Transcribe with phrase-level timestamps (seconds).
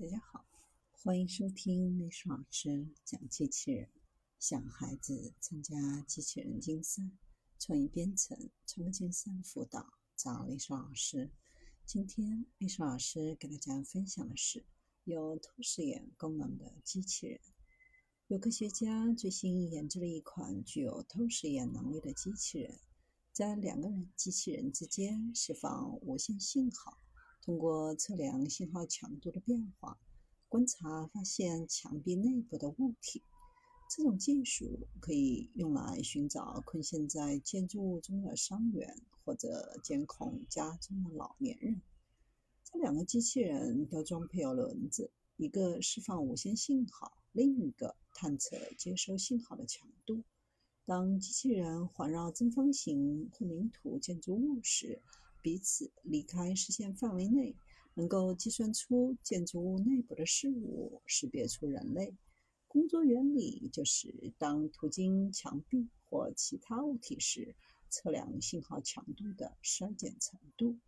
[0.00, 0.46] 大家好，
[0.92, 3.86] 欢迎收听历史老师讲机器人。
[4.38, 7.02] 想孩子参加机器人竞赛、
[7.58, 11.30] 创意编程、创客竞赛辅导，找历史老师。
[11.84, 14.64] 今天历史老师给大家分享的是
[15.04, 17.38] 有透视眼功能的机器人。
[18.28, 22.80] 有科学家最新研制了一款具有透视眼能力的机器人，
[23.34, 26.96] 在两个人机器人之间释放无线信号。
[27.42, 29.98] 通过测量信号强度的变化，
[30.48, 33.22] 观察发现墙壁内部的物体。
[33.88, 41.80] 这种技术可以用来寻找困陷在建筑物中的伤员，或者监控家中的老年人。
[42.62, 50.22] 这两个机器人都装配有轮子，一个释放无线信号，另一个探测接收信号的强度。
[50.86, 55.02] 当机器人环绕正方形混凝土建筑物时，
[55.42, 57.54] 彼此离开视线范围内，
[57.94, 62.14] 能够计算出建筑物内部的事物，识别出人类。
[62.68, 67.56] 工作原理就是：当途经墙壁或其他物体时，
[67.88, 70.78] 测量信号强度的衰减程度。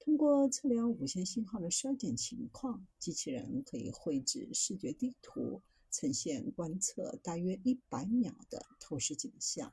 [0.00, 9.72] 通过测量无线信号的衰减情况，机器人可以绘制视觉地图，呈现观测大约一百秒的透视景象。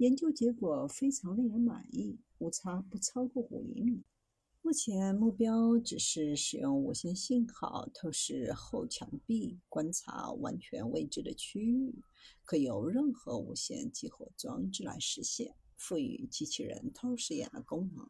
[0.00, 4.02] 研究结果非常令人满意，误差不超过五厘米。
[4.62, 11.94] 目前目标只是使用无线信号透视后墙壁，观察完全未知的区域，
[12.46, 18.08] 可由任何无线激活装置来实现，赋予机器人透视眼的功能。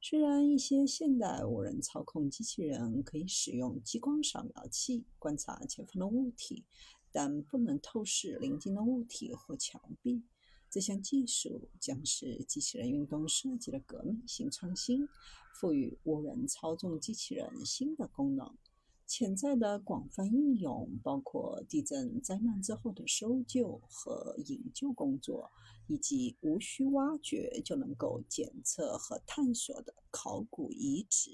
[0.00, 6.64] 虽然一些现代无人操控机器人可以使用激光扫描器观察前方的物体，
[7.10, 10.22] 但不能透视邻近的物体或墙壁。
[10.76, 15.08] 这项技术将是机器人运动设计的革命性创新，
[15.54, 18.54] 赋予无人操纵机器人新的功能。
[19.06, 25.50] 潜在的广泛应用包括地震灾难之后的搜救和营救工作，
[25.86, 31.24] 以及无需挖掘就能够检测和探索的考古遗址。